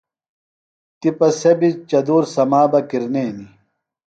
تِپہ 0.99 1.27
سےۡ 1.39 1.55
بیۡ 1.59 1.75
چدُور 1.89 2.23
سما 2.33 2.61
بہ 2.71 2.79
کِرنینیۡ۔ 2.89 3.49